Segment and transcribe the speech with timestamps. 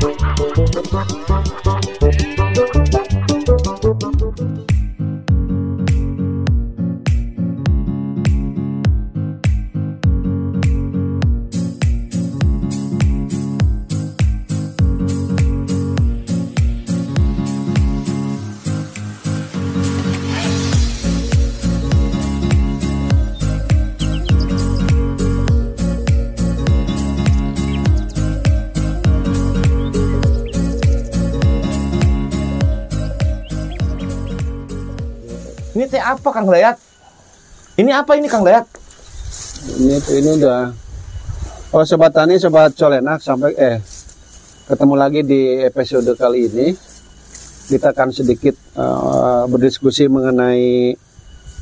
[0.00, 1.39] Ini
[35.90, 36.78] teh apa Kang Dayat?
[37.74, 38.62] Ini apa ini Kang Dayat?
[39.66, 40.70] Ini ini udah.
[41.74, 43.76] Oh sobat tani, sobat colenak sampai eh
[44.70, 46.68] ketemu lagi di episode kali ini.
[47.66, 50.94] Kita akan sedikit eh, berdiskusi mengenai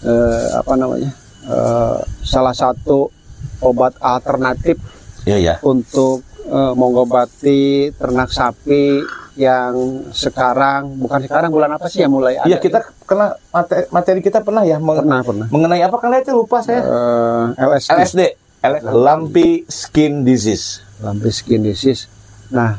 [0.05, 1.13] eh, apa namanya
[1.45, 3.13] eh, salah satu
[3.61, 4.81] obat alternatif
[5.29, 5.55] Iya ya.
[5.61, 9.05] untuk eh, mengobati ternak sapi
[9.39, 9.75] yang
[10.11, 12.45] sekarang bukan sekarang bulan apa sih yang mulai ada?
[12.45, 15.47] Iya kita kena materi, materi kita pernah ya meng- pernah pernah.
[15.49, 16.83] mengenai apa Dayat itu lupa saya.
[16.83, 17.89] Eh, LSD.
[17.95, 18.21] LSD,
[18.61, 20.83] L- Lumpy Skin Disease.
[20.99, 22.11] lampi skin disease.
[22.51, 22.75] Nah,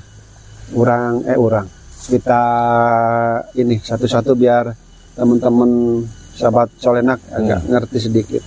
[0.75, 1.63] orang eh orang
[2.03, 2.43] kita
[3.55, 4.75] ini satu-satu biar
[5.15, 6.03] teman-teman
[6.35, 8.43] sahabat colenak agak ngerti sedikit.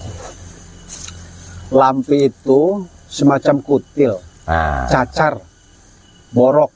[1.71, 5.41] Lampi itu semacam kutil, Nah, cacar,
[6.29, 6.69] borok.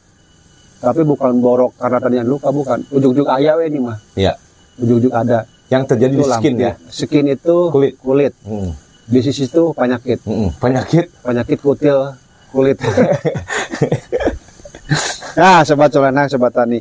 [0.87, 2.79] Tapi bukan borok karena tadinya luka bukan.
[2.89, 3.99] Ujung-ujung ayah we ini mah.
[4.15, 4.39] ya.
[4.79, 5.43] Ujung-ujung ada.
[5.67, 6.63] Yang terjadi di Itu skin lampi.
[6.63, 6.73] ya.
[6.87, 7.99] Skin itu Kulit.
[7.99, 8.33] kulit.
[8.47, 8.71] Hmm.
[9.05, 10.23] Disease itu penyakit.
[10.23, 10.55] Mm-mm.
[10.57, 11.11] Penyakit.
[11.21, 12.15] penyakit kutil
[12.49, 12.79] kulit.
[15.35, 16.79] nah, sobat colenak, sobat tani.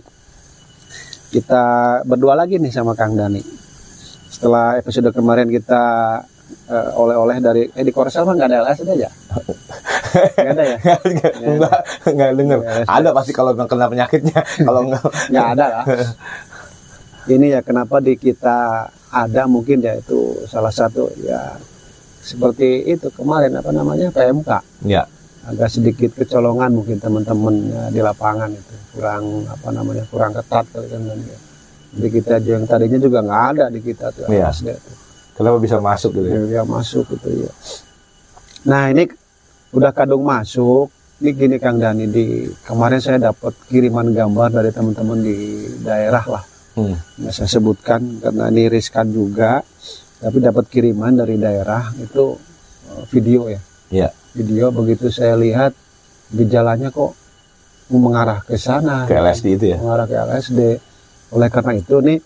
[1.28, 1.64] Kita
[2.06, 3.42] berdua lagi nih sama Kang Dani.
[4.30, 5.84] Setelah episode kemarin kita
[6.66, 9.10] eh, oleh-oleh dari eh di Korsel mah nggak ada LSD aja.
[10.16, 10.78] Nggak ada ya?
[11.44, 12.60] Enggak, enggak denger.
[12.64, 14.40] Ya, Ada pasti kalau kena penyakitnya.
[14.68, 15.86] Kalau enggak Nggak ada lah.
[17.36, 21.58] Ini ya kenapa di kita ada mungkin ya itu salah satu ya
[22.22, 24.50] seperti itu kemarin apa namanya PMK.
[24.86, 25.06] ya.
[25.46, 30.90] agak sedikit kecolongan mungkin teman-teman ya, di lapangan itu kurang apa namanya kurang ketat kali
[30.90, 31.38] kan ya.
[31.96, 34.50] Jadi kita yang tadinya juga nggak ada di kita tuh Iya.
[34.50, 34.78] Tuh.
[35.38, 36.62] Kenapa bisa masuk gitu ya?
[36.62, 37.52] Yang masuk itu ya.
[38.66, 39.06] Nah ini
[39.76, 40.88] udah kadung masuk.
[41.16, 42.26] Ini gini Kang Dani di
[42.64, 45.36] kemarin saya dapat kiriman gambar dari teman-teman di
[45.80, 46.44] daerah lah.
[46.76, 46.96] Hmm.
[47.26, 49.64] Saya sebutkan karena ini riskan juga.
[50.16, 52.40] Tapi dapat kiriman dari daerah itu
[52.90, 54.10] eh, video ya Ya.
[54.34, 55.72] video begitu saya lihat
[56.34, 57.14] gejalanya kok
[57.88, 59.78] mengarah ke sana Ke LSD itu ya.
[59.78, 60.60] mengarah ke LSD
[61.30, 62.18] oleh karena itu nih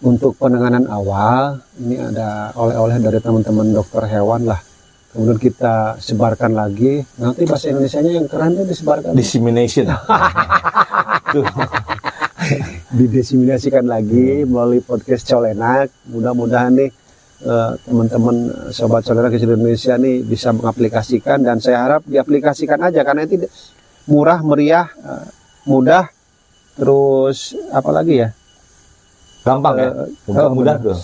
[0.00, 4.60] untuk penanganan awal ini ada oleh-oleh dari teman-teman dokter hewan lah
[5.16, 9.88] kemudian kita sebarkan lagi nanti bahasa Indonesia nya yang keren tuh disebarkan Dissemination.
[11.34, 11.46] Tuh.
[12.94, 16.90] didiseminasikan lagi melalui podcast Colenak mudah-mudahan nih
[17.42, 23.02] eh, teman-teman eh, sobat Colenak di Indonesia nih bisa mengaplikasikan dan saya harap diaplikasikan aja
[23.02, 23.48] karena itu
[24.06, 25.26] murah meriah eh,
[25.66, 26.06] mudah
[26.76, 28.28] terus apa lagi ya
[29.46, 29.90] Gampang ya.
[29.94, 30.98] Eh, Gampang oh, mudah tuh.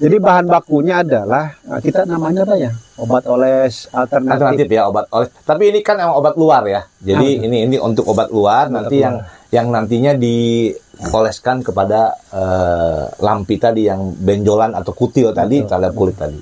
[0.00, 5.06] Jadi bahan bakunya adalah eh, kita namanya apa ya obat oles alternatif, Alternatif ya obat
[5.08, 5.28] oles.
[5.40, 6.82] Tapi ini kan emang obat luar ya.
[6.98, 9.04] Jadi Ah, ini ini untuk obat luar Obat nanti luar.
[9.04, 9.16] yang
[9.50, 12.00] yang nantinya dioleskan kepada
[12.30, 16.40] eh, lampi tadi yang benjolan atau kutil tadi terhadap kulit tadi.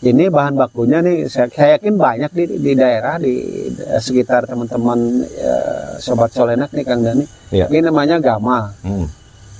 [0.00, 3.34] ini bahan bakunya nih saya, saya yakin banyak di, di daerah di
[3.68, 7.66] eh, sekitar teman-teman eh, sobat solenak nih Kang Dani Iya.
[7.66, 9.10] ini namanya gamal Hmm.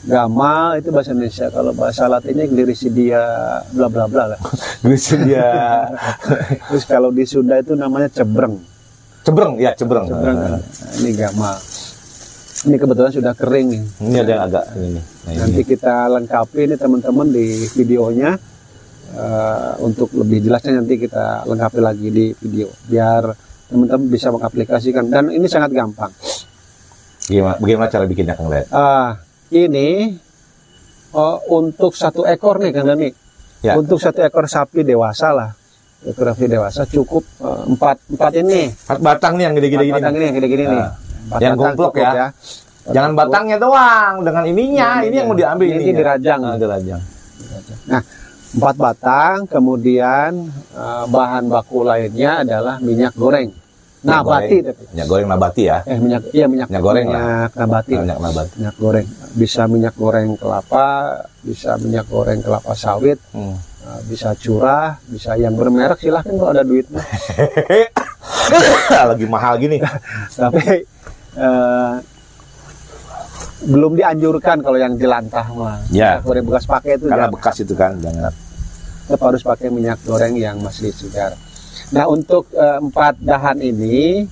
[0.06, 1.46] Gamal itu bahasa Indonesia.
[1.50, 3.22] Kalau bahasa Latinnya gliricidia
[3.72, 4.40] bla bla bla lah.
[4.84, 5.50] Terus dia.
[6.70, 8.58] Terus kalau di Sunda itu namanya cebreng.
[9.26, 10.06] Cebreng ya cebreng.
[10.06, 10.60] cebreng Nah,
[11.02, 11.58] ini gamal
[12.66, 13.82] ini kebetulan sudah kering nih.
[14.02, 14.98] Ini ada yang agak ini.
[14.98, 15.38] Nah, ini.
[15.38, 17.46] nanti kita lengkapi ini teman-teman di
[17.78, 18.34] videonya.
[19.08, 22.66] Eh, untuk lebih jelasnya nanti kita lengkapi lagi di video.
[22.90, 23.30] Biar
[23.70, 25.06] teman-teman bisa mengaplikasikan.
[25.06, 26.10] Dan ini sangat gampang.
[27.28, 28.64] Gimana, bagaimana cara bikinnya Kang Led?
[28.72, 29.12] ah
[29.50, 30.12] ini
[31.10, 33.10] oh, untuk satu ekor nih Kang Dani
[33.58, 33.74] Ya.
[33.74, 35.50] untuk satu ekor sapi dewasa lah
[36.00, 39.94] ekor sapi dewasa cukup eh, empat empat ini Empat batang nih yang gede-gede gini.
[39.94, 40.92] batang ini yang gede-gede nih Ah.
[41.28, 42.26] Empat Yang gomplok cukup ya.
[42.88, 44.88] Jangan batangnya doang dengan ininya.
[44.96, 45.28] Ini Ini, yang dia.
[45.28, 45.98] mau diambil Ini ininya.
[45.98, 46.40] dirajang.
[46.40, 47.02] Ah, dirajang.
[47.84, 48.02] Nah,
[48.50, 50.30] empat batang, kemudian
[50.72, 53.52] eh, bahan baku lainnya adalah minyak goreng.
[53.98, 54.62] Minyak Nabati goreng.
[54.64, 54.82] tapi.
[54.88, 55.78] Minyak goreng nabati ya.
[55.84, 57.18] Eh minyak iya minyak, Minyak goreng lah.
[57.18, 57.94] minyak nabati.
[57.96, 58.52] Minyak nabati.
[58.56, 59.06] Minyak goreng.
[59.34, 60.86] Bisa minyak goreng kelapa,
[61.40, 63.56] bisa minyak goreng kelapa sawit, Hmm.
[63.56, 67.02] eh, bisa curah, bisa yang bermerek silahkan kalau ada duitnya.
[69.10, 69.82] lagi mahal gini.
[70.38, 70.64] Tapi
[71.34, 71.94] eh,
[73.60, 75.82] belum dianjurkan kalau yang jelantah mah.
[75.88, 76.16] Ya.
[76.16, 77.34] Minyak Goreng bekas pakai itu Karena jangan.
[77.34, 78.32] bekas itu kan jangan.
[79.00, 81.32] tetap harus pakai minyak goreng yang masih segar.
[81.88, 84.26] Nah untuk eh, empat dahan ini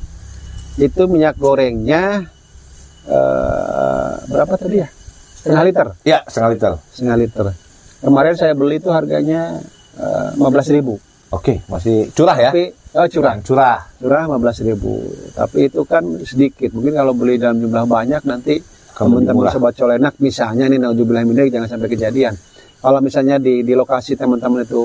[0.77, 2.25] itu minyak gorengnya
[3.09, 4.89] eh, berapa tadi ya?
[5.37, 6.73] Setengah liter, Ya, setengah liter.
[6.91, 7.47] setengah liter.
[8.03, 9.63] Kemarin saya beli itu harganya
[10.35, 10.99] lima belas ribu.
[11.31, 12.51] Oke, masih curah ya?
[12.51, 13.79] Tapi oh, curah, Curah.
[14.03, 15.07] curah lima belas ribu.
[15.39, 16.75] Tapi itu kan sedikit.
[16.75, 18.59] Mungkin kalau beli dalam jumlah banyak nanti
[18.91, 22.35] teman-teman sobat colenak misalnya nih dzalik, jangan sampai kejadian.
[22.83, 24.83] Kalau misalnya di di lokasi teman-teman itu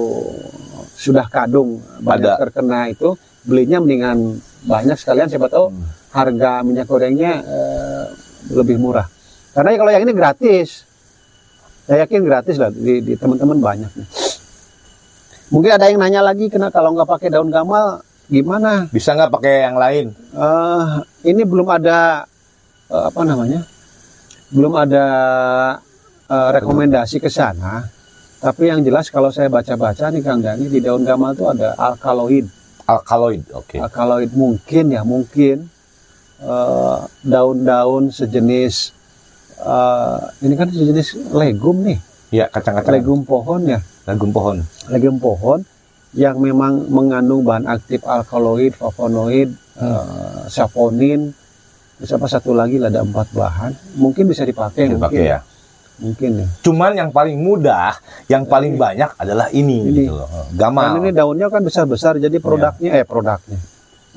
[1.01, 2.37] sudah kadung banyak Ada.
[2.39, 5.81] terkena itu belinya mendingan banyak sekalian siapa tahu Hmm.
[6.13, 8.03] harga minyak gorengnya eh,
[8.53, 9.09] lebih murah.
[9.51, 10.85] Karena kalau yang ini gratis.
[11.81, 13.91] Saya yakin gratis lah di, di teman-teman banyak.
[13.91, 14.07] nih.
[15.49, 18.87] Mungkin ada yang nanya lagi kena kalau nggak pakai daun gamal gimana?
[18.87, 20.05] Bisa nggak pakai yang lain?
[20.31, 20.83] Eh,
[21.25, 22.23] ini belum ada
[22.87, 23.65] eh, apa namanya?
[24.47, 25.05] Belum ada
[26.27, 27.89] eh, rekomendasi ke sana.
[28.41, 32.49] Tapi yang jelas kalau saya baca-baca nih Kang Dani di daun gamal itu ada alkaloid.
[32.83, 33.45] Alkaloid.
[33.53, 33.77] Oke.
[33.77, 35.69] Alkaloid mungkin ya mungkin
[36.41, 38.97] eh, daun-daun sejenis
[39.61, 42.01] eh, ini kan sejenis legum nih,
[42.33, 42.97] Ya, kacang-kacang.
[42.97, 43.79] legum pohon ya,
[44.09, 44.57] Legum pohon.
[44.89, 45.59] legum pohon
[46.11, 51.29] yang memang mengandung bahan aktif alkaloid, flavonoid, eh, saponin,
[51.95, 55.39] terus apa satu lagi ada empat bahan, mungkin bisa dipakai, Dipakai mungkin ya.
[56.01, 56.47] Mungkin ya.
[56.59, 57.93] Cuman yang paling mudah,
[58.25, 59.93] yang paling banyak adalah ini, Ini.
[60.03, 60.27] gitu loh.
[60.51, 60.83] Gamal.
[60.83, 63.59] Dan ini daunnya kan besar-besar, jadi produknya eh produknya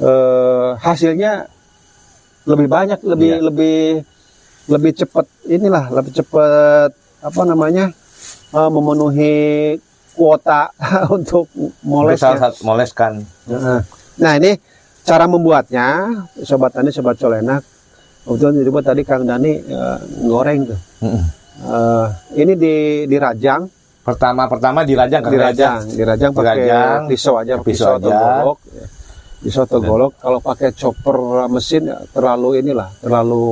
[0.01, 1.47] eh, hasilnya
[2.45, 3.45] lebih banyak, lebih Iya.
[3.45, 3.79] lebih
[4.65, 6.91] lebih cepat inilah, lebih cepat
[7.21, 7.93] apa namanya
[8.51, 9.37] eh, memenuhi
[10.17, 10.73] kuota
[11.17, 11.47] untuk
[11.85, 12.17] moles.
[12.19, 12.35] Ya.
[12.41, 13.21] saat moleskan.
[14.15, 14.55] Nah, ini
[15.05, 16.07] cara membuatnya,
[16.43, 17.61] sobat tani, sobat colenak.
[18.25, 20.81] Kebetulan tadi Kang Dani eh, goreng tuh.
[21.05, 21.44] Mm-mm.
[21.57, 22.07] Eh,
[22.37, 22.75] ini di
[23.07, 23.63] dirajang,
[24.05, 28.21] Pertama-pertama dirajang kan dirajang, dirajang pakai Dirajang, pisau aja, pisau pisau, atau aja.
[28.37, 28.59] golok.
[28.69, 28.87] ya.
[29.41, 30.13] Pisau atau golok.
[30.19, 31.17] Kalau pakai chopper
[31.49, 33.45] mesin ya, terlalu inilah, terlalu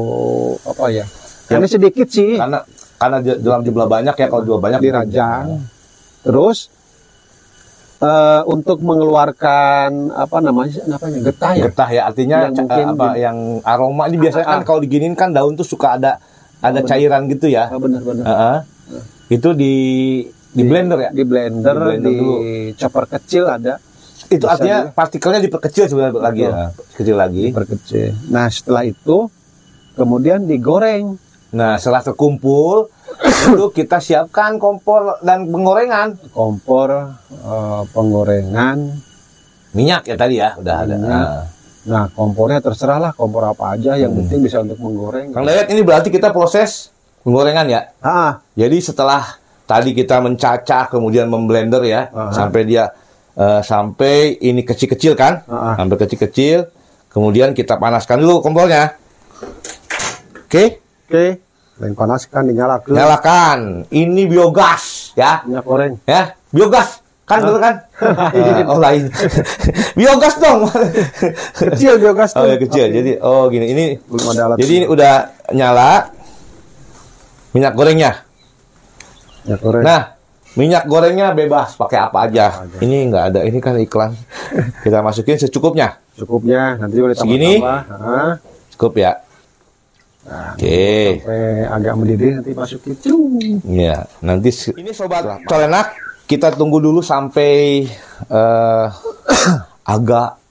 [0.61, 1.07] apa ya?
[1.49, 1.57] Ya.
[1.57, 2.61] Ini sedikit sih Karena
[2.97, 5.45] karena dalam jumlah banyak ya kalau jumlah banyak dirajang.
[6.21, 6.69] Terus
[7.99, 11.63] eh, untuk mengeluarkan apa namanya, namanya getah ya.
[11.65, 14.67] Getah ya artinya Yang mungkin apa yang aroma ini biasanya kan Ah.
[14.67, 16.21] kalau diginin kan daun tuh suka ada
[16.63, 16.89] ada benar.
[16.89, 17.67] cairan gitu ya.
[17.67, 18.25] Ah, benar-benar.
[18.25, 18.59] Heeh.
[19.29, 19.75] Itu di
[20.53, 21.11] di blender ya.
[21.11, 22.35] di blender, Di blender di, dulu.
[22.77, 23.81] chopper kecil ada
[24.29, 24.95] Itu Bisa artinya juga.
[24.95, 26.53] partikelnya diperkecil sebenarnya lagi ya.
[26.95, 27.45] Kecil lagi.
[27.51, 28.17] perkecil.
[28.29, 29.29] Nah setelah itu
[29.93, 31.21] kemudian digoreng.
[31.53, 32.89] Nah, setelah terkumpul
[33.53, 36.17] itu kita siapkan kompor dan penggorengan.
[36.33, 38.79] Kompor eh, penggorengan.
[39.73, 40.95] Minyak ya tadi ya, udah ada.
[40.97, 41.09] Minyak.
[41.13, 41.45] Nah.
[41.83, 44.25] Nah kompornya terserah lah kompor apa aja yang Hmm.
[44.25, 45.31] penting bisa untuk menggoreng.
[45.31, 47.81] Kang Dayat ini berarti kita proses penggorengan ya.
[47.99, 49.23] Ah Jadi setelah
[49.63, 52.31] tadi kita mencacah kemudian memblender ya Aha.
[52.31, 52.95] sampai dia
[53.33, 55.75] eh, sampai ini kecil-kecil kan, Aha.
[55.77, 56.71] sampai kecil-kecil.
[57.09, 58.95] Kemudian kita panaskan dulu kompornya.
[60.47, 61.27] Oke, oke.
[61.77, 62.91] Yang panaskan dinyalakan.
[62.93, 63.59] nyalakan.
[63.89, 65.93] Ini biogas ya, Minyak goreng.
[66.05, 67.02] ya biogas
[67.33, 67.75] kan betul kan?
[68.37, 69.05] Eh, oh lain.
[69.93, 70.61] biogas dong.
[71.55, 72.53] Kecil biogas oh tuh.
[72.53, 72.85] ya kecil.
[72.89, 73.85] Tapi Jadi oh gini ini.
[74.05, 74.57] belum ada alat.
[74.61, 75.15] Jadi ini udah
[75.53, 75.91] nyala
[77.53, 78.13] minyak gorengnya.
[79.43, 79.83] minyak goreng.
[79.83, 80.03] Nah,
[80.55, 82.47] minyak gorengnya bebas pakai apa aja.
[82.79, 84.13] Ini nggak ada, ini kan iklan.
[84.85, 85.97] Kita masukin secukupnya.
[86.13, 87.57] Cukupnya nanti boleh Segini?
[87.57, 88.05] tambah-tambah.
[88.05, 88.33] Ah,
[88.77, 89.13] Cukup ya.
[90.23, 91.19] Nah, Oke.
[91.19, 92.95] sampai agak mendidih nanti masukin.
[92.95, 93.43] Cung.
[93.67, 97.87] Ya, nanti ini sobat colenak kita tunggu dulu sampai
[98.31, 98.87] eh
[99.95, 100.43] agak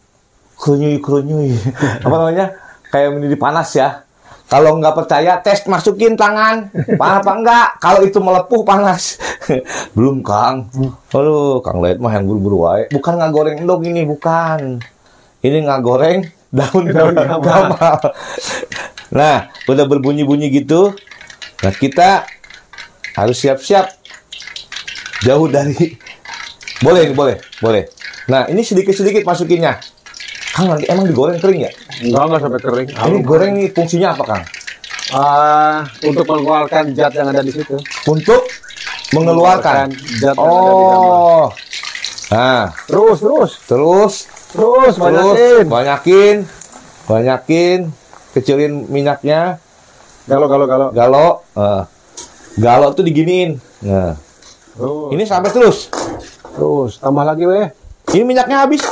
[0.61, 1.57] kerunyui-kerunyui.
[2.05, 2.45] Apa namanya?
[2.93, 4.05] Kayak mendidih panas ya.
[4.51, 6.67] Kalau nggak percaya, tes masukin tangan.
[6.99, 7.67] Panas apa enggak?
[7.79, 9.15] Kalau itu melepuh panas.
[9.95, 10.67] Belum, Kang.
[11.15, 12.91] Aduh, Kang Led mah yang buru-buru wae.
[12.91, 14.83] Bukan nggak goreng endog ini, bukan.
[15.39, 16.27] Ini nggak goreng
[16.59, 18.11] daun daun gamal.
[19.15, 20.99] Nah, udah berbunyi-bunyi gitu.
[21.63, 22.27] Nah, kita
[23.15, 24.00] harus siap-siap
[25.21, 25.97] jauh dari
[26.81, 27.83] boleh boleh boleh.
[28.29, 29.77] Nah ini sedikit-sedikit masukinnya.
[30.51, 31.71] Kang nanti emang digoreng kering ya?
[32.03, 32.87] Enggak, enggak sampai kering.
[32.91, 34.43] ini goreng nih fungsinya apa kang?
[35.11, 37.75] Ah, untuk mengeluarkan zat yang ada di situ.
[38.07, 38.41] untuk
[39.15, 39.91] mengeluarkan?
[40.19, 41.07] Zat yang ada di dalam.
[41.07, 41.45] oh.
[42.31, 42.71] Nah.
[42.87, 44.13] Terus, terus, terus?
[44.51, 45.65] Terus, terus banyakin.
[45.67, 46.35] banyakin.
[47.07, 47.79] Banyakin.
[48.35, 49.59] Kecilin minyaknya.
[50.27, 50.89] Galau, galau, galau.
[50.95, 51.27] galo
[51.59, 51.83] eh,
[52.59, 53.59] galo tuh diginiin.
[53.83, 54.30] Nah
[54.71, 55.77] Terus, ini sampai terus
[56.55, 57.67] terus, tambah lagi weh.
[58.15, 58.83] ini minyaknya habis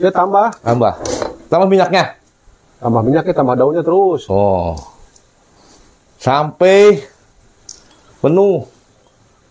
[0.00, 0.50] Ya tambah.
[0.64, 0.96] tambah
[1.52, 2.16] tambah minyaknya.
[2.80, 4.24] Tambah minyaknya, tambah daunnya terus.
[4.32, 4.72] Oh.
[6.16, 7.04] Sampai
[8.24, 8.64] penuh.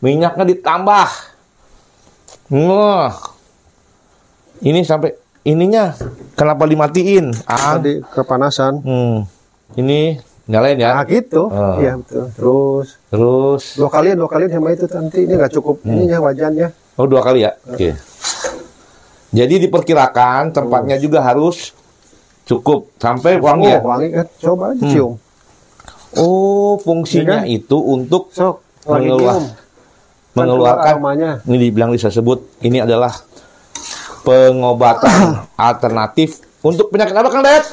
[0.02, 1.08] Minyaknya ditambah.
[2.50, 3.14] Wah.
[4.66, 5.14] Ini sampai
[5.46, 5.94] ininya
[6.34, 7.30] kenapa dimatiin?
[7.46, 7.78] Ah.
[7.78, 8.82] Tadi kepanasan.
[8.82, 9.18] Hmm.
[9.78, 10.90] Ini nyalain ya.
[10.94, 11.46] Nah gitu.
[11.46, 11.76] Oh.
[11.78, 12.26] Iya betul.
[12.32, 15.94] Terus Terus dua kalian, dua kalian sama itu nanti ini nggak cukup Hmm.
[15.96, 16.68] ininya wajannya.
[16.94, 17.52] oh dua kali ya.
[17.66, 17.94] Oke.
[19.32, 21.72] Jadi diperkirakan tempatnya juga harus
[22.44, 23.80] cukup sampai wangi ya.
[23.80, 24.26] Oh, wangi kan.
[24.38, 24.92] Coba aja Hmm.
[24.92, 25.14] cium.
[26.14, 29.46] Oh, fungsinya Iya itu untuk Sok, lagi Mengeluar- cium.
[30.32, 31.32] Kan mengeluarkan keluar aromanya.
[31.46, 33.12] ini dibilang bisa sebut ini adalah
[34.22, 37.66] pengobatan alternatif untuk penyakit apa Kang Dayat?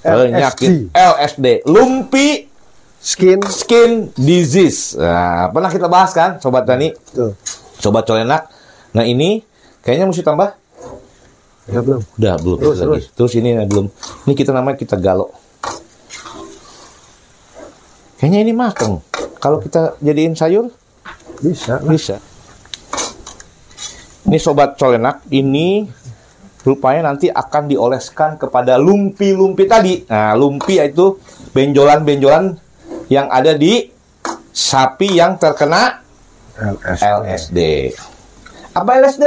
[0.00, 2.48] Penyakit LSD, lumpi
[3.00, 3.40] Skin.
[3.48, 4.92] skin disease.
[4.96, 7.32] Nah, pernah kita bahas kan, sobat Tuh.
[7.80, 8.48] sobat colenak.
[8.92, 9.40] Nah, ini
[9.80, 10.52] kayaknya mesti tambah.
[11.70, 12.02] Ya belum.
[12.20, 13.08] Udah belum Terus, lagi.
[13.16, 13.86] Terus ini nah, belum.
[14.28, 15.32] Ini kita namanya kita galo.
[18.20, 19.00] Kayaknya ini mateng.
[19.40, 20.68] Kalau kita jadiin sayur
[21.40, 21.80] Bisa.
[21.80, 22.20] bisa.
[24.28, 25.88] Ini sobat colenak, ini
[26.64, 30.04] rupanya nanti akan dioleskan kepada lumpi-lumpi tadi.
[30.06, 31.16] Nah, lumpi itu
[31.56, 32.54] benjolan-benjolan
[33.08, 33.88] yang ada di
[34.52, 36.04] sapi yang terkena
[36.60, 37.00] LS.
[37.00, 37.58] LSD.
[38.76, 39.24] Apa LSD?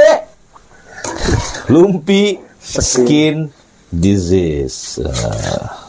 [1.68, 3.50] Lumpi skin
[3.90, 5.02] disease.
[5.02, 5.84] Ah.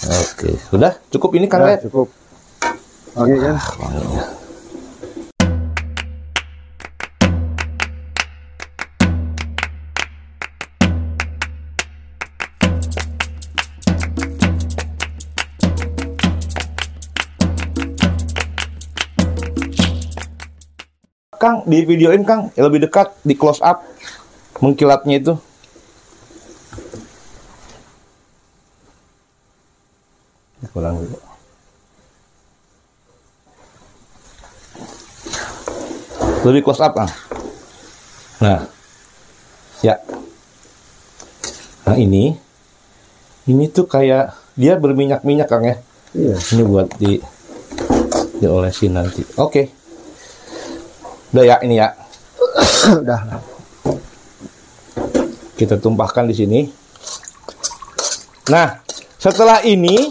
[0.00, 2.08] Oke, sudah cukup ini kan, Ya, cukup.
[3.12, 3.56] Wangi kan?
[3.76, 4.39] Wanginya.
[21.40, 23.80] Kang, di videoin Kang, yang lebih dekat, di close up,
[24.60, 25.34] mengkilatnya itu.
[30.76, 31.16] Kurang dulu.
[36.44, 37.08] Lebih close up, Kang.
[38.44, 38.68] Nah,
[39.80, 39.96] ya.
[41.88, 42.36] Nah ini,
[43.48, 45.80] ini tuh kayak dia berminyak-minyak, Kang ya.
[46.12, 46.36] Iya.
[46.36, 47.16] Ini buat di
[48.44, 49.24] diolesin nanti.
[49.40, 49.79] Oke.
[51.30, 51.94] Udah ya ini ya.
[53.02, 53.20] Udah.
[55.54, 56.60] Kita tumpahkan di sini.
[58.50, 58.82] Nah,
[59.20, 60.10] setelah ini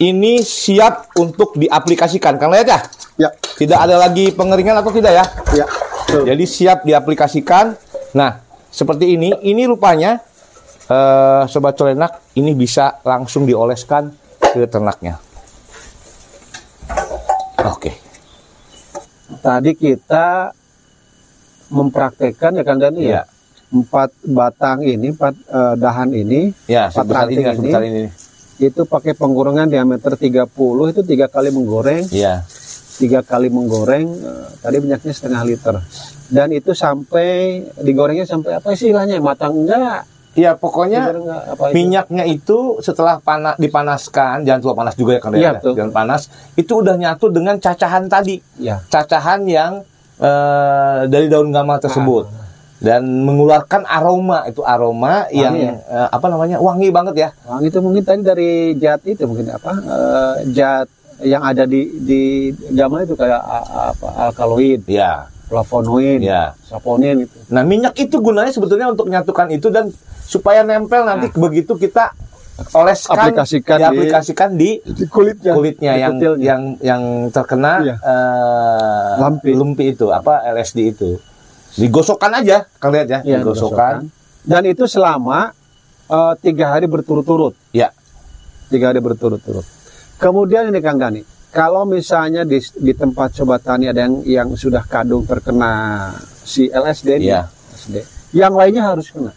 [0.00, 2.40] ini siap untuk diaplikasikan.
[2.40, 2.80] Kang lihat ya?
[3.16, 3.30] Ya.
[3.32, 5.24] Tidak ada lagi pengeringan atau tidak ya?
[5.52, 5.66] Ya.
[6.08, 6.24] Tuh.
[6.24, 7.76] Jadi siap diaplikasikan.
[8.16, 8.40] Nah,
[8.72, 9.36] seperti ini.
[9.36, 10.20] Ini rupanya
[10.88, 15.20] eh, sobat colenak ini bisa langsung dioleskan ke ternaknya.
[17.66, 18.05] Oke.
[19.46, 20.50] Tadi kita
[21.68, 23.22] mempraktekkan ya kan Dani ya.
[23.66, 27.58] Empat batang ini, empat eh, dahan ini Ya, Empat ini, ranting ya, ini.
[27.60, 28.02] sebesar ini.
[28.58, 30.48] itu pakai penggorengan diameter 30
[30.88, 32.40] itu tiga kali menggoreng, Iya.
[32.96, 35.76] tiga kali menggoreng eh, tadi minyaknya setengah liter.
[36.26, 37.26] Dan itu sampai
[37.76, 40.06] digorengnya sampai apa istilahnya matang enggak?
[40.36, 41.00] Iya, pokoknya
[41.48, 41.74] apa itu?
[41.74, 45.72] minyaknya itu setelah panas dipanaskan, jangan terlalu panas juga ya Iya, ya, betul.
[45.74, 46.20] jangan panas,
[46.54, 48.36] itu udah nyatu dengan cacahan tadi.
[48.60, 48.84] Ya.
[48.86, 49.80] Cacahan yang
[50.20, 52.28] eh, dari daun gamal tersebut.
[52.76, 55.72] Dan mengeluarkan aroma, itu aroma yang ya?
[55.80, 56.60] eh, apa namanya?
[56.60, 57.28] wangi banget ya.
[57.48, 59.72] Wangi itu mungkin tadi dari zat itu mungkin apa?
[59.80, 60.88] eh, zat
[61.24, 62.22] yang ada di di
[62.76, 65.24] gamal itu kayak apa alkaloid, Ya.
[65.46, 66.54] Flavonoid, Ya.
[66.60, 67.36] saponin itu.
[67.48, 69.88] Nah, minyak itu gunanya sebetulnya untuk menyatukan itu dan
[70.20, 72.10] supaya nempel nanti begitu kita
[72.72, 73.22] oleskan Nah.
[73.22, 76.44] Aplikasikan di- diaplikasikan di, Di kulitnya, kulitnya di yang kutilnya.
[76.44, 77.94] yang yang terkena Iya.
[77.96, 79.50] eh, Lampi.
[79.52, 81.20] lumpi itu apa LSD itu
[81.74, 84.08] digosokkan aja kalian lihat ya Iya, digosokkan
[84.42, 85.50] Dan itu selama
[86.06, 87.54] eh, tiga hari berturut-turut.
[87.70, 87.90] ya
[88.66, 89.62] Tiga hari berturut-turut.
[90.16, 91.22] Kemudian ini Kang Dani,
[91.56, 96.12] kalau misalnya di, di tempat sobat tani ada yang yang sudah kadung terkena
[96.44, 97.48] si LSD ini, Iya.
[97.72, 97.96] LSD,
[98.34, 99.32] yang lainnya harus kena.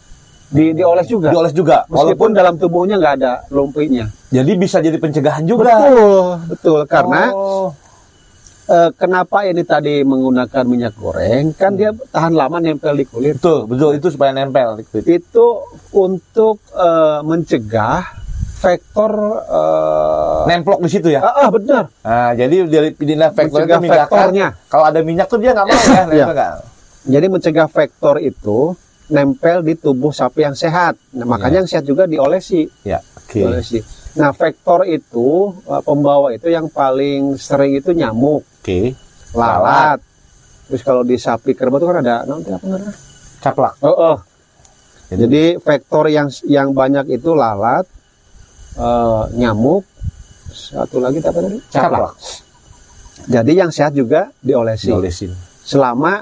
[0.46, 1.30] Di, dioles juga.
[1.30, 4.04] dioles juga Meskipun walaupun dalam tubuhnya nggak ada lumpinya.
[4.28, 6.80] jadi bisa jadi pencegahan juga Betul, betul.
[6.84, 7.70] Karena Oh,
[8.66, 11.54] eh, kenapa ini tadi menggunakan minyak goreng?
[11.54, 13.38] Kan dia tahan lama nempel di kulit.
[13.38, 15.06] betul betul itu supaya nempel di kulit.
[15.08, 18.19] Itu untuk eh, mencegah
[18.60, 19.12] faktor
[19.48, 21.84] eh, nemplok di situ ya ah, ah, benar.
[22.04, 24.48] nah jadi dari pindah itu Mencegah memindahkan faktornya.
[24.68, 25.80] kalau ada minyak tuh dia nggak mau
[26.12, 26.54] ya nggak?
[27.00, 28.76] Jadi mencegah faktor itu
[29.08, 31.00] nempel di tubuh sapi yang sehat.
[31.16, 32.68] Nah, makanya yang sehat juga diolesi.
[32.84, 33.80] ya oke diolesi.
[34.20, 38.80] Nah, faktor itu eh, pembawa itu yang paling sering itu nyamuk, oke
[39.32, 39.98] lalat.
[40.70, 42.94] Terus kalau di sapi kerbau itu kan ada nanti apa namanya?
[43.40, 44.16] caplak Oh, oh.
[45.10, 47.82] Jadi, Jadi faktor yang yang banyak itu lalat,
[48.76, 49.82] uh, nyamuk,
[50.50, 51.58] satu lagi apa tadi?
[51.70, 52.14] Caplak.
[53.30, 54.94] Jadi yang sehat juga diolesin.
[54.94, 55.30] Diolesin.
[55.62, 56.20] Selama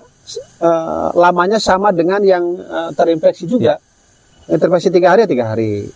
[0.60, 3.76] uh, lamanya sama dengan yang uh, terinfeksi juga.
[4.48, 4.56] Ya.
[4.56, 5.88] Terinfeksi tiga hari tiga hari,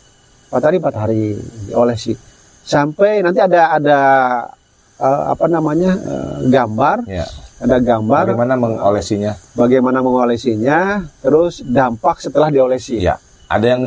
[0.52, 1.22] empat hari empat hari
[1.68, 2.12] diolesi.
[2.62, 4.00] Sampai nanti ada ada
[5.00, 7.08] uh, apa namanya uh, gambar.
[7.08, 7.26] Ya
[7.62, 13.14] ada gambar bagaimana mengolesinya bagaimana mengolesinya terus dampak setelah diolesi ya
[13.52, 13.82] ada yang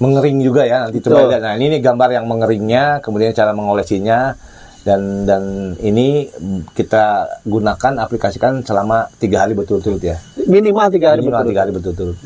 [0.00, 1.42] mengering juga ya nanti coba lihat.
[1.44, 4.32] Nah ini nih gambar yang mengeringnya kemudian cara mengolesinya
[4.80, 6.32] dan dan ini
[6.72, 10.16] kita gunakan aplikasikan selama tiga hari betul-betul ya.
[10.48, 12.16] Minimal tiga hari minimal tiga hari betul-betul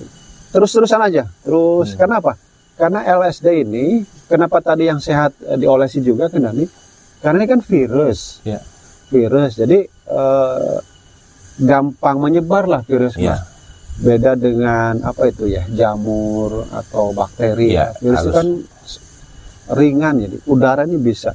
[0.55, 1.27] terus terusan aja.
[1.43, 1.99] Terus hmm.
[1.99, 2.33] karena apa?
[2.79, 6.71] Karena LSD ini kenapa tadi yang sehat eh, diolesi juga kan ini
[7.19, 8.39] karena ini kan virus.
[8.47, 8.63] Ya.
[9.11, 9.59] virus.
[9.59, 10.77] Jadi eh,
[11.59, 13.43] gampang menyebar lah virus ya.
[13.95, 17.79] Beda dengan apa itu ya jamur atau bakteri.
[17.79, 18.49] Ya, virus itu kan
[19.79, 21.31] ringan jadi udaranya bisa.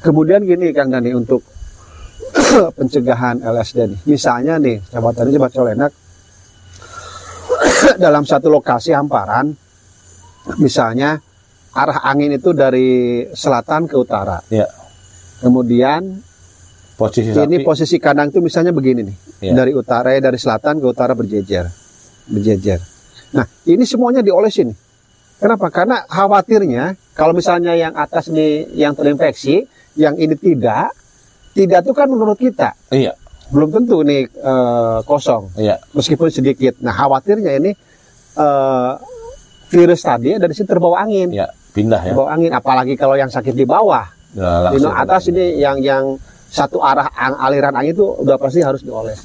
[0.00, 1.42] Kemudian gini Kang Dani untuk
[2.78, 4.00] pencegahan LSD nih.
[4.06, 5.92] Misalnya nih, coba tadi coba colenak
[8.04, 9.50] dalam satu lokasi hamparan,
[10.62, 11.18] misalnya
[11.74, 14.38] arah angin itu dari selatan ke utara.
[14.48, 14.70] Ya.
[15.42, 16.30] Kemudian
[17.00, 19.16] Posisi ini posisi kandang itu misalnya begini nih.
[19.40, 19.52] Ya.
[19.64, 21.79] Dari utara dari selatan ke utara berjejer.
[22.30, 22.80] Berjejer.
[23.34, 24.74] Nah, ini semuanya diolesin.
[25.40, 25.72] Kenapa?
[25.72, 29.64] Karena khawatirnya kalau misalnya yang atas nih yang terinfeksi,
[29.96, 30.92] yang ini tidak,
[31.56, 32.76] tidak itu kan menurut kita.
[32.92, 33.16] Iya.
[33.50, 35.50] Belum tentu nih uh, kosong.
[35.58, 35.80] Iya.
[35.96, 36.78] Meskipun sedikit.
[36.84, 37.74] Nah, khawatirnya ini
[38.38, 38.94] uh,
[39.70, 41.34] virus tadi dari situ terbawa angin.
[41.34, 42.12] Iya, pindah ya.
[42.12, 44.06] Terbawa angin apalagi kalau yang sakit di bawah.
[44.38, 46.14] Nah, di atas ini yang yang
[46.50, 47.06] satu arah
[47.46, 49.18] aliran angin itu udah pasti harus dioles.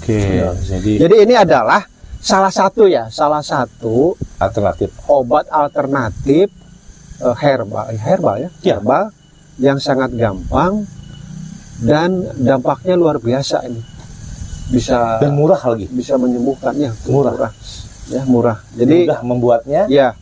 [0.00, 0.56] Oke, ya.
[0.56, 1.84] jadi jadi ini adalah
[2.24, 6.48] salah satu ya, salah satu alternatif obat alternatif
[7.20, 9.12] uh, herbal, eh, herbal ya, ya, herbal
[9.60, 10.88] yang sangat gampang
[11.84, 13.84] dan dampaknya luar biasa ini.
[14.72, 15.84] Bisa dan murah lagi.
[15.92, 17.34] Bisa menyembuhkannya, murah.
[17.36, 17.52] murah.
[18.08, 18.58] Ya, murah.
[18.72, 19.82] Jadi mudah membuatnya.
[19.90, 20.16] Ya,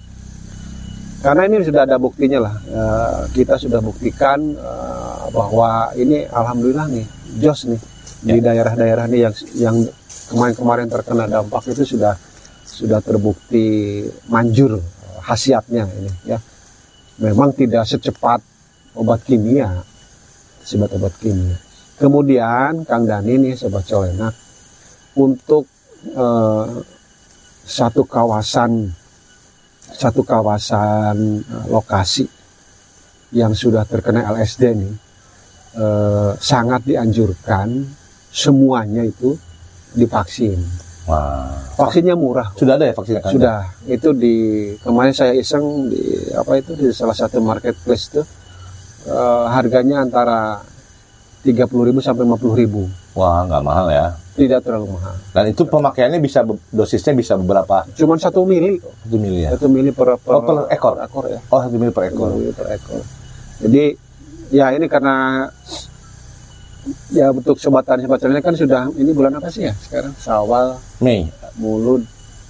[1.19, 7.07] karena ini sudah ada buktinya lah uh, kita sudah buktikan uh, bahwa ini alhamdulillah nih
[7.43, 7.81] jos nih
[8.25, 8.35] ya.
[8.35, 9.77] di daerah-daerah nih yang yang
[10.29, 12.15] kemarin-kemarin terkena dampak itu sudah
[12.69, 14.79] sudah terbukti manjur
[15.25, 16.39] khasiatnya ini ya
[17.19, 18.41] memang tidak secepat
[18.95, 19.83] obat kimia
[20.63, 21.57] sebat obat kimia
[21.99, 24.35] kemudian Kang Dani nih sobat colenak
[25.19, 25.67] untuk
[26.15, 26.81] uh,
[27.67, 28.93] satu kawasan
[29.93, 32.29] satu kawasan uh, lokasi
[33.35, 34.91] yang sudah terkena LSD ini
[35.77, 37.85] uh, sangat dianjurkan
[38.33, 39.37] semuanya itu
[39.97, 40.61] divaksin.
[41.09, 41.49] Wah.
[41.81, 42.53] Vaksinnya murah.
[42.53, 43.23] Sudah ada ya vaksinnya?
[43.25, 43.33] Kan?
[43.33, 43.61] Sudah.
[43.89, 44.37] Itu di
[44.85, 48.23] kemarin saya iseng di apa itu di salah satu marketplace itu
[49.09, 50.61] uh, harganya antara
[51.47, 51.65] 30.000
[52.05, 53.17] sampai 50.000.
[53.17, 54.07] Wah, nggak mahal ya
[54.39, 55.15] tidak terlalu mahal.
[55.35, 57.83] Dan itu pemakaiannya bisa dosisnya bisa beberapa?
[57.99, 58.79] Cuma satu mili.
[58.79, 59.51] Satu mili ya.
[59.59, 60.95] Satu mili per, per, oh, per ekor.
[60.95, 61.41] Per ekor ya.
[61.51, 62.31] Oh satu mili per ekor.
[62.31, 63.03] Satu mili per ekor.
[63.67, 63.85] Jadi
[64.55, 65.45] ya ini karena
[67.13, 70.13] ya untuk sobat tani sobat tani kan sudah ini bulan apa sih ya sekarang?
[70.19, 70.77] Sawal.
[71.01, 71.29] Mei.
[71.59, 72.03] Mulud.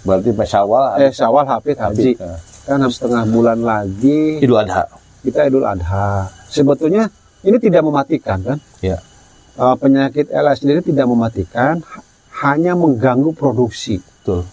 [0.07, 1.03] Berarti Syawal.
[1.03, 2.12] Eh Syawal Hafid Haji.
[2.16, 2.37] Ya.
[2.68, 4.42] Kan setengah bulan lagi.
[4.42, 4.85] Idul Adha.
[5.24, 6.29] Kita Idul Adha.
[6.48, 7.09] Sebetulnya
[7.44, 8.59] ini tidak mematikan kan?
[8.85, 8.98] Ya
[9.59, 11.83] uh, penyakit LSD ini tidak mematikan,
[12.40, 13.98] hanya mengganggu produksi.
[13.98, 14.46] Betul.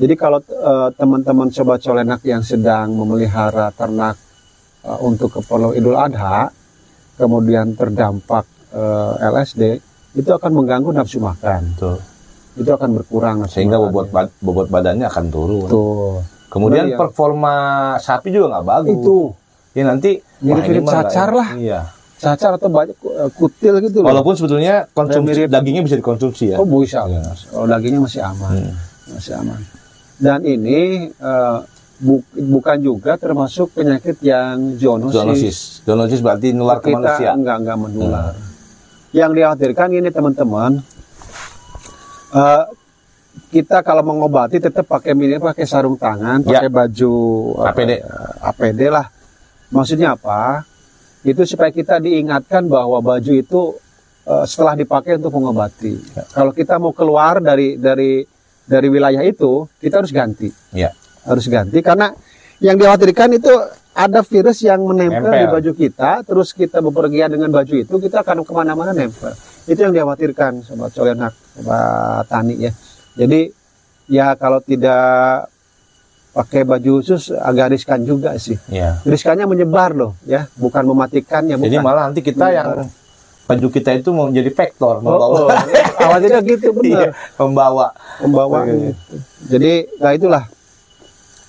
[0.00, 4.16] Jadi kalau uh, teman-teman sobat colenak yang sedang memelihara ternak
[4.80, 6.48] uh, untuk keperluan Idul Adha,
[7.20, 9.78] kemudian terdampak uh, LSD,
[10.16, 11.76] itu akan mengganggu nafsu makan.
[11.76, 11.98] Betul.
[12.58, 15.68] Itu akan berkurang Sehingga bobot, bad, bobot badannya akan turun.
[15.70, 16.26] Betul.
[16.50, 17.54] Kemudian nah, performa
[18.02, 18.96] sapi juga nggak bagus.
[18.98, 19.18] Itu.
[19.70, 21.54] Ya nanti mirip-mirip cacar lah.
[21.54, 21.80] Iya
[22.20, 24.12] cacar atau banyak uh, kutil gitu loh.
[24.12, 26.56] Walaupun sebetulnya konsumsi mirip, dagingnya bisa dikonsumsi ya.
[26.60, 27.08] Oh bisa.
[27.08, 27.24] Ya.
[27.56, 28.74] Oh dagingnya masih aman, hmm.
[29.16, 29.60] masih aman.
[30.20, 31.64] Dan ini uh,
[31.96, 35.16] bu bukan juga termasuk penyakit yang zoonosis.
[35.16, 37.32] Zoonosis, zoonosis berarti nular ke manusia.
[37.32, 38.36] Enggak enggak menular.
[38.36, 38.49] Hmm.
[39.10, 40.82] Yang dikhawatirkan ini teman-teman.
[42.30, 42.64] Uh,
[43.50, 46.62] kita kalau mengobati tetap pakai minimal pakai sarung tangan, ya.
[46.62, 47.14] pakai baju
[47.66, 47.92] APD.
[47.98, 49.06] Apa, APD lah.
[49.70, 50.66] Maksudnya apa?
[51.20, 53.76] itu supaya kita diingatkan bahwa baju itu
[54.24, 55.94] uh, setelah dipakai untuk mengobati.
[56.16, 56.24] Ya.
[56.32, 58.24] Kalau kita mau keluar dari dari
[58.64, 60.48] dari wilayah itu, kita harus ganti.
[60.72, 60.94] Ya.
[61.28, 62.08] Harus ganti karena
[62.64, 63.52] yang dikhawatirkan itu
[63.90, 65.40] ada virus yang menempel nempel.
[65.42, 69.34] di baju kita, terus kita bepergian dengan baju itu, kita akan ke mana-mana nempel.
[69.66, 72.72] Itu yang dikhawatirkan, sobat colenak, sobat tani ya.
[73.18, 73.50] Jadi
[74.06, 75.50] ya kalau tidak
[76.30, 78.54] pakai baju khusus agak riskan juga sih.
[78.70, 79.02] Iya.
[79.02, 81.58] Riskannya menyebar loh, ya, bukan mematikannya.
[81.58, 81.66] Bukan.
[81.66, 82.86] Jadi malah nanti kita yang
[83.50, 85.26] baju kita itu mau jadi vektor, membawa.
[85.26, 85.50] oh, oh.
[86.06, 87.10] awalnya gitu Iya, benar.
[87.34, 87.86] membawa.
[88.22, 88.58] Membawa.
[88.62, 88.94] Oke.
[89.50, 90.44] Jadi, nah itulah.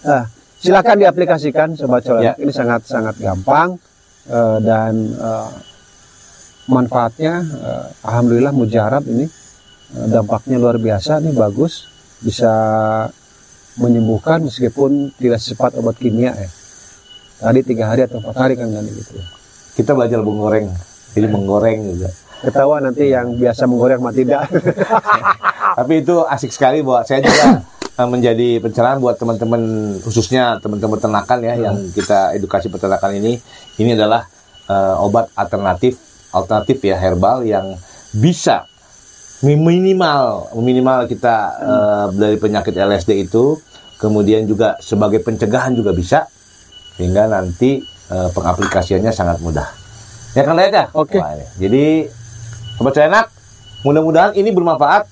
[0.02, 0.26] Nah,
[0.62, 2.08] silakan diaplikasikan sobat Ya.
[2.08, 2.34] colek.
[2.38, 3.82] Ini sangat sangat gampang
[4.30, 5.50] eh, dan eh,
[6.66, 9.26] manfaatnya, eh, alhamdulillah mujarab ini
[9.92, 11.84] Eh, dampaknya luar biasa nih bagus,
[12.24, 12.48] bisa
[13.76, 16.48] menyembuhkan meskipun tidak secepat obat kimia ya.
[17.44, 19.20] Tadi tiga hari atau empat hari kan kan gitu.
[19.76, 20.72] Kita belajar menggoreng.
[21.12, 22.08] Jadi menggoreng juga.
[22.40, 24.48] Ketawa nanti yang biasa menggoreng sama tidak.
[25.84, 27.60] Tapi itu asik sekali buat saya juga
[28.00, 29.62] menjadi pencerahan buat teman-teman
[30.02, 33.38] khususnya teman-teman peternakan ya yang kita edukasi peternakan ini.
[33.78, 34.26] Ini adalah
[34.70, 36.00] eh, obat alternatif
[36.32, 37.76] alternatif ya herbal yang
[38.16, 38.66] bisa
[39.44, 43.60] minimal minimal kita eh, dari penyakit LSD itu
[44.00, 46.26] kemudian juga sebagai pencegahan juga bisa
[46.96, 49.68] sehingga nanti eh, pengaplikasiannya sangat mudah.
[50.32, 50.86] Ya kan lihat ya?
[50.96, 51.20] Oke.
[51.20, 51.46] Wah, ini.
[51.60, 51.86] Jadi
[52.80, 53.28] sobat enak,
[53.84, 55.11] mudah-mudahan ini bermanfaat.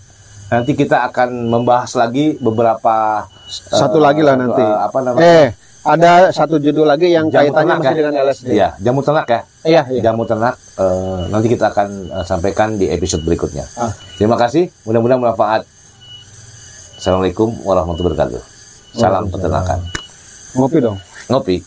[0.50, 4.62] Nanti kita akan membahas lagi beberapa Satu eh, lagi lah nanti.
[4.62, 5.26] eh, apa namanya?
[5.26, 5.48] Eh,
[5.80, 7.98] ada satu judul lagi yang Jamu kaitannya masih ya?
[7.98, 8.48] dengan LSD.
[8.52, 9.42] Iya, jamu ternak ya.
[9.64, 10.02] Iya, iya.
[10.04, 13.66] Jamu ternak eh, nanti kita akan eh, sampaikan di episode berikutnya.
[13.78, 13.94] Ah.
[14.18, 15.62] Terima kasih, mudah-mudahan bermanfaat.
[17.00, 18.42] Assalamualaikum warahmatullahi wabarakatuh.
[18.92, 19.80] Salam peternakan.
[20.58, 20.98] Ngopi dong.
[21.30, 21.62] Ngopi.